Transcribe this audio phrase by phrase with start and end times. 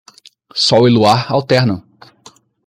[0.65, 1.81] Sol e luar alternam